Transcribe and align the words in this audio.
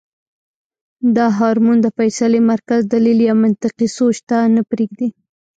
دا 1.15 1.25
هارمون 1.37 1.77
د 1.81 1.87
فېصلې 1.97 2.41
مرکز 2.51 2.81
دليل 2.93 3.19
يا 3.27 3.33
منطقي 3.43 3.87
سوچ 3.97 4.15
ته 4.29 4.37
نۀ 4.53 4.61
پرېږدي- 4.71 5.07